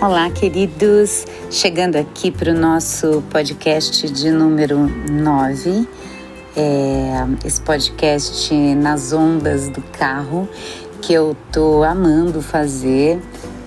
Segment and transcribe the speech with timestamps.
[0.00, 1.26] Olá, queridos!
[1.50, 4.78] Chegando aqui para o nosso podcast de número
[5.10, 5.88] 9,
[6.56, 10.48] é, esse podcast nas ondas do carro
[11.02, 13.20] que eu tô amando fazer.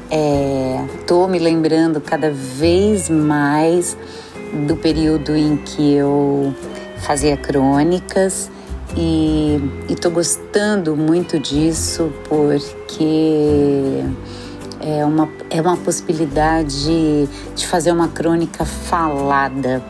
[0.10, 3.98] É, tô me lembrando cada vez mais
[4.66, 6.56] do período em que eu
[7.00, 8.50] fazia crônicas
[8.96, 9.60] e,
[9.90, 14.06] e tô gostando muito disso porque
[14.82, 19.82] é uma, é uma possibilidade de fazer uma crônica falada,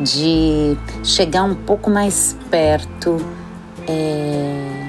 [0.00, 3.16] de chegar um pouco mais perto
[3.86, 4.88] é,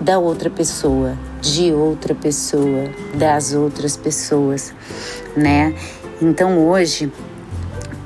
[0.00, 4.74] da outra pessoa, de outra pessoa, das outras pessoas,
[5.36, 5.74] né?
[6.20, 7.12] Então hoje,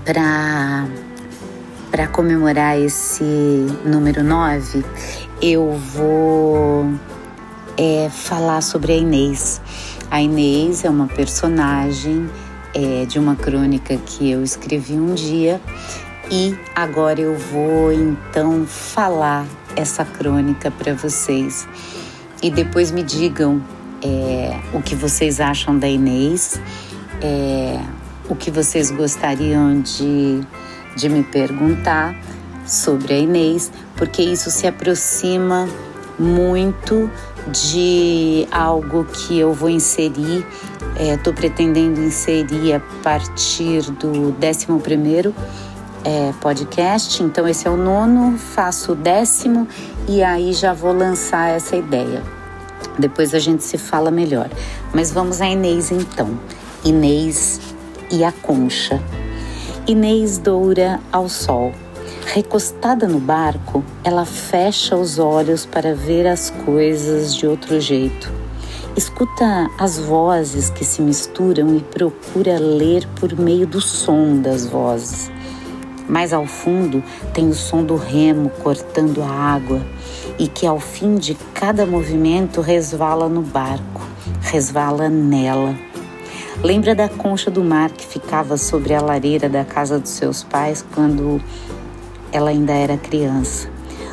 [0.04, 0.86] para
[1.90, 3.24] para comemorar esse
[3.84, 4.84] número 9,
[5.40, 6.86] eu vou
[7.78, 9.60] é, falar sobre a Inês.
[10.10, 12.28] A Inês é uma personagem
[12.74, 15.60] é, de uma crônica que eu escrevi um dia
[16.30, 21.66] e agora eu vou então falar essa crônica para vocês.
[22.42, 23.62] E depois me digam
[24.02, 26.60] é, o que vocês acham da Inês,
[27.22, 27.80] é,
[28.28, 30.40] o que vocês gostariam de,
[30.96, 32.14] de me perguntar
[32.66, 35.68] sobre a Inês, porque isso se aproxima
[36.18, 37.10] muito
[37.48, 40.46] de algo que eu vou inserir,
[40.96, 45.34] estou é, pretendendo inserir a partir do 11
[46.04, 47.22] é, podcast.
[47.22, 49.68] Então, esse é o nono, faço o décimo
[50.08, 52.22] e aí já vou lançar essa ideia.
[52.98, 54.50] Depois a gente se fala melhor.
[54.92, 56.38] Mas vamos a Inês então.
[56.84, 57.60] Inês
[58.10, 59.00] e a concha.
[59.86, 61.72] Inês doura ao sol.
[62.30, 68.30] Recostada no barco, ela fecha os olhos para ver as coisas de outro jeito.
[68.94, 75.32] Escuta as vozes que se misturam e procura ler por meio do som das vozes.
[76.06, 79.80] Mais ao fundo tem o som do remo cortando a água
[80.38, 84.02] e que ao fim de cada movimento resvala no barco,
[84.42, 85.74] resvala nela.
[86.62, 90.84] Lembra da concha do mar que ficava sobre a lareira da casa dos seus pais
[90.94, 91.40] quando
[92.32, 93.68] ela ainda era criança.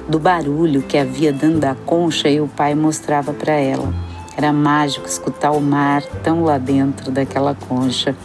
[0.08, 3.94] Do barulho que havia dentro da concha e o pai mostrava para ela.
[4.38, 8.16] Era mágico escutar o mar tão lá dentro daquela concha,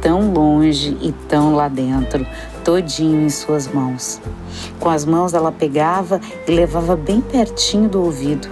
[0.00, 2.26] tão longe e tão lá dentro,
[2.64, 4.20] todinho em suas mãos.
[4.78, 8.48] Com as mãos ela pegava e levava bem pertinho do ouvido.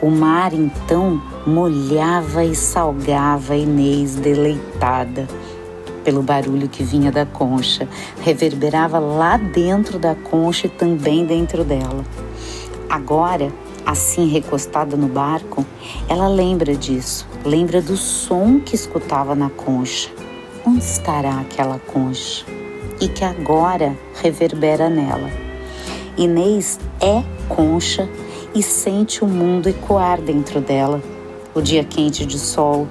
[0.00, 5.26] O mar então molhava e salgava Inês deleitada
[6.06, 7.88] pelo barulho que vinha da concha,
[8.22, 12.04] reverberava lá dentro da concha e também dentro dela.
[12.88, 13.52] Agora,
[13.84, 15.66] assim recostada no barco,
[16.08, 20.08] ela lembra disso, lembra do som que escutava na concha.
[20.64, 22.46] Onde estará aquela concha?
[23.00, 25.28] E que agora reverbera nela.
[26.16, 28.08] Inês é concha
[28.54, 31.02] e sente o mundo ecoar dentro dela.
[31.52, 32.86] O dia quente de sol,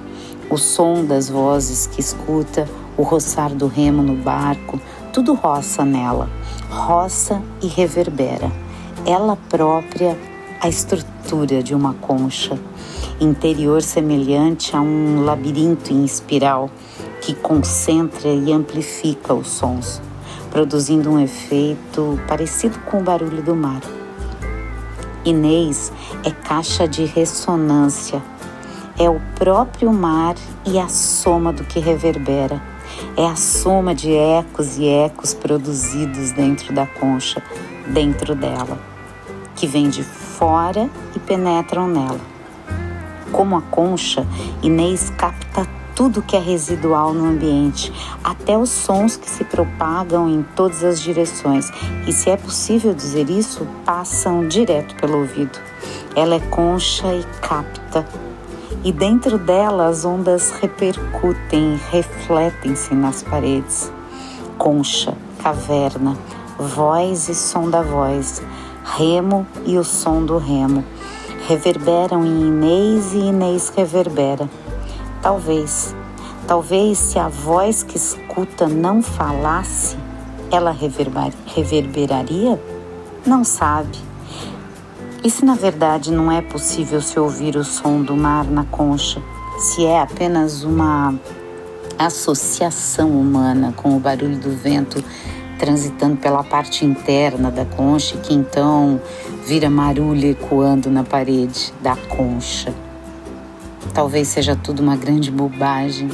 [0.48, 4.80] o som das vozes que escuta, o roçar do remo no barco,
[5.12, 6.28] tudo roça nela,
[6.70, 8.50] roça e reverbera.
[9.04, 10.16] Ela própria,
[10.60, 12.58] a estrutura de uma concha,
[13.20, 16.70] interior semelhante a um labirinto em espiral
[17.20, 20.00] que concentra e amplifica os sons,
[20.50, 23.80] produzindo um efeito parecido com o barulho do mar.
[25.24, 25.92] Inês
[26.24, 28.22] é caixa de ressonância,
[28.98, 30.34] é o próprio mar
[30.64, 32.60] e a soma do que reverbera
[33.16, 37.42] é a soma de ecos e ecos produzidos dentro da concha,
[37.86, 38.78] dentro dela,
[39.54, 42.20] que vêm de fora e penetram nela.
[43.32, 44.26] Como a concha,
[44.62, 47.90] Inês capta tudo que é residual no ambiente,
[48.22, 51.70] até os sons que se propagam em todas as direções
[52.06, 55.58] e, se é possível dizer isso, passam direto pelo ouvido.
[56.14, 58.06] Ela é concha e capta
[58.84, 63.92] e dentro dela as ondas repercutem, refletem-se nas paredes.
[64.58, 66.16] Concha, caverna,
[66.58, 68.42] voz e som da voz,
[68.96, 70.84] remo e o som do remo.
[71.46, 74.48] Reverberam em Inês e Inês reverbera.
[75.22, 75.94] Talvez,
[76.46, 79.96] talvez se a voz que escuta não falasse,
[80.50, 82.60] ela reverberaria?
[83.26, 84.06] Não sabe
[85.26, 89.20] e se na verdade não é possível se ouvir o som do mar na concha,
[89.58, 91.16] se é apenas uma
[91.98, 95.02] associação humana com o barulho do vento
[95.58, 99.00] transitando pela parte interna da concha, que então
[99.44, 102.72] vira marulho ecoando na parede da concha.
[103.92, 106.08] Talvez seja tudo uma grande bobagem.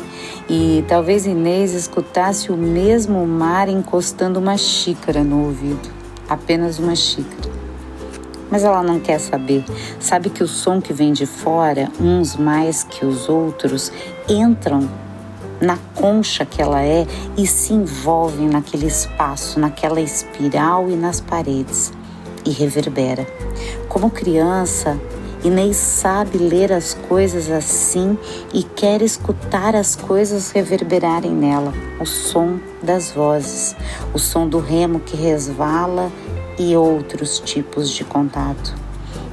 [0.49, 5.91] E talvez Inês escutasse o mesmo mar encostando uma xícara no ouvido.
[6.29, 7.62] Apenas uma xícara.
[8.53, 9.65] Mas ela não quer saber.
[9.99, 13.91] Sabe que o som que vem de fora, uns mais que os outros,
[14.29, 14.89] entram
[15.59, 21.93] na concha que ela é e se envolvem naquele espaço, naquela espiral e nas paredes
[22.45, 23.27] e reverbera.
[23.89, 25.01] Como criança,
[25.43, 28.19] Inês sabe ler as coisas assim
[28.53, 33.75] e quer escutar as coisas reverberarem nela, o som das vozes,
[34.13, 36.13] o som do remo que resvala
[36.59, 38.75] e outros tipos de contato.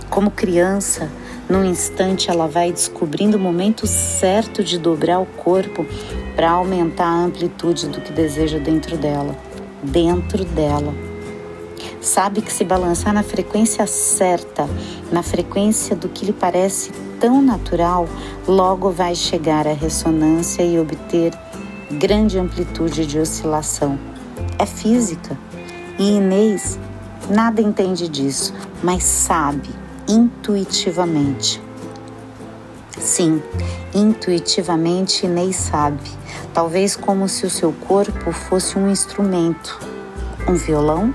[0.09, 1.09] Como criança,
[1.49, 5.85] num instante ela vai descobrindo o momento certo de dobrar o corpo
[6.35, 9.35] para aumentar a amplitude do que deseja dentro dela,
[9.83, 10.93] dentro dela
[12.01, 14.67] sabe que se balançar na frequência certa,
[15.11, 18.07] na frequência do que lhe parece tão natural,
[18.47, 21.33] logo vai chegar à ressonância e obter
[21.91, 23.99] grande amplitude de oscilação.
[24.57, 25.37] É física.
[25.97, 26.79] E Inês
[27.29, 29.69] nada entende disso, mas sabe
[30.07, 31.61] intuitivamente.
[32.99, 33.41] Sim,
[33.93, 36.09] intuitivamente Inês sabe,
[36.53, 39.79] talvez como se o seu corpo fosse um instrumento,
[40.47, 41.13] um violão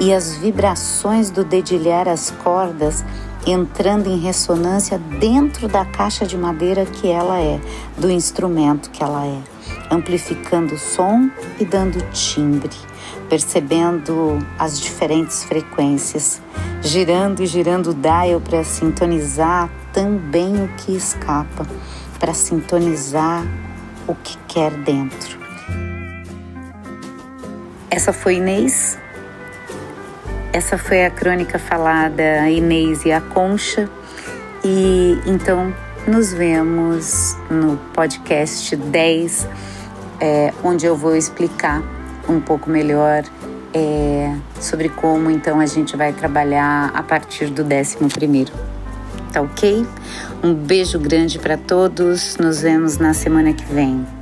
[0.00, 3.04] e as vibrações do dedilhar as cordas
[3.46, 7.60] entrando em ressonância dentro da caixa de madeira que ela é,
[7.96, 9.38] do instrumento que ela é,
[9.90, 12.76] amplificando o som e dando timbre,
[13.28, 16.42] percebendo as diferentes frequências,
[16.82, 21.66] girando e girando o dial para sintonizar também o que escapa,
[22.18, 23.46] para sintonizar
[24.06, 25.38] o que quer dentro.
[27.90, 28.98] Essa foi Inês
[30.52, 33.88] essa foi a crônica falada Inês e a Concha.
[34.64, 35.72] E então
[36.06, 39.48] nos vemos no podcast 10,
[40.20, 41.82] é, onde eu vou explicar
[42.28, 43.24] um pouco melhor
[43.74, 48.52] é, sobre como então a gente vai trabalhar a partir do 11 primeiro.
[49.32, 49.86] Tá ok?
[50.42, 52.36] Um beijo grande para todos.
[52.38, 54.17] Nos vemos na semana que vem.